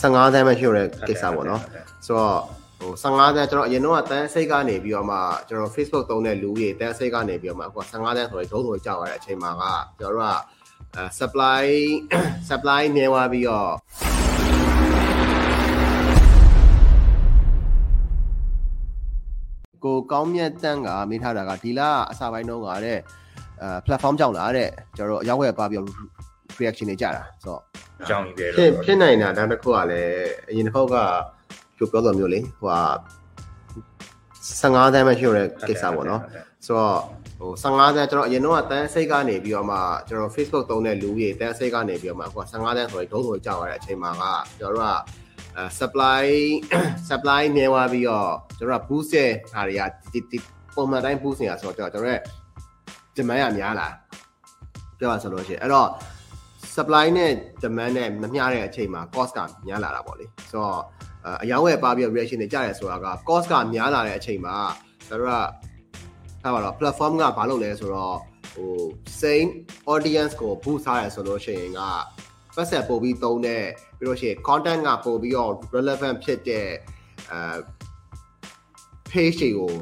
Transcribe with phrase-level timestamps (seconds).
[0.00, 1.62] 15တန်းပဲရှိရတဲ့ကိစ္စပေါ့နော်
[2.06, 2.38] ဆိုတော့
[2.78, 5.18] ဟို15တန်းကျွန်တော်အရင်တော့တန်းစိတ်ကနေပြီးတော့မှ
[5.48, 9.62] ကျွန်တော် Facebook သုံးတဲ့လူကြီးတန်းစိတ်ကနေပြီးတော့မှအခု15တန်းဆိုရင်ဒုံးဆိုကြောက်ရတဲ့အချိန်မှာက
[9.98, 10.36] ကျွန်တော်တို့က
[10.96, 11.64] အဲ supply
[12.48, 13.70] supply နေသွားပြီးတော့
[19.84, 22.98] ကိုကောင်းမြတ်တန်းကမိထားတာကဒီလအစပိုင်းတော့ကတဲ့
[23.62, 25.88] အဲ platform ကြောင့်လားတဲ့ကျွန်တော်တို့အရောက်ဝယ်ပါပြီးတော့
[26.60, 27.67] reaction တွေကြတာဆိုတော့အ
[28.08, 30.12] ကြောင်းကြီးပဲဖြစ်တော့ဖြစ်နိုင်တာဒါတစ်ခုကလည်း
[30.50, 30.96] အရင်တစ်ခေါက်က
[31.76, 32.80] ပြောပြောတော်မျိုးလေဟိုဟာ
[34.62, 36.20] 15တန်းပဲရှိရတဲ့ကိစ္စပေါ့နော်
[36.66, 36.98] ဆိုတော့
[37.38, 44.24] ဟို15တန်းကျွန်တော်အရင်တော့တန်းစိတ်ကနေပြီးတော့မှကျွန်တော် Facebook သုံးတဲ့လူကြီးတန်းစိတ်ကနေပြီးတော့မှအခု15တန်းဆိုရင်ဒုံးဆိုကြောက်ရတဲ့အချိန်မှာက
[44.58, 44.94] ကျွန်တော်တို့က
[45.56, 46.24] အဲ supply
[47.08, 50.38] supply နေသွားပြီးတော့ကျွန်တော်က boost ရဲ့ဟာတွေကဒီဒီ
[50.74, 52.20] ပုံမှန်တိုင်း boost နေတာဆိုတော့ကျွန်တော်တို့ရဲ့
[53.16, 53.88] demand ကများလာ
[54.98, 55.88] ပြောရဆိုလို့ရှိရင်အဲ့တော့
[56.78, 57.32] supply နဲ့
[57.62, 60.80] demand နဲ့မမျှတဲ့အချိန်မှာ cost ကများလာတာပေါ့လေဆိုတော့
[61.26, 64.56] အအယောင်းဝယ်ပါပြီးတော့ reaction တွေကြရဲဆိုတာက cost ကများလာတဲ့အချိန်မှာ
[65.08, 68.16] ကျွန်တော်တို့ကထားပါတော့ platform ကဘာလုပ်လဲဆိုတော့
[68.54, 68.72] ဟို
[69.20, 69.50] same
[69.92, 71.80] audience ကို boost ထားရဆိုလို့ရှိရင်က
[72.56, 73.64] ပတ်ဆက်ပို့ပြီးသုံးတဲ့
[73.98, 76.68] ပြီးလို့ရှိရင် content ကပို့ပြီးတော့ relevant ဖြစ်တဲ့
[77.32, 77.40] အဲ
[79.10, 79.72] page တွေကို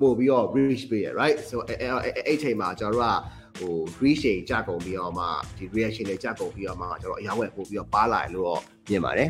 [0.00, 5.24] ပို့ပြီးတော့ reach ပေးရ right so အဲ့အဲ့အဲ့အဲ့အချိန်မှာကျွန်တော်တို့က ဟို reach တွေကြကုန်ပြီးတော့မှ
[5.58, 9.28] ဒီ reaction တွေကြကုန်ပြီးတော့မှကျွန်တော်အယောင်းဝယ်ပို့ပြီးတော့ပါလာတယ်လို့တော့မြင်ပါတယ်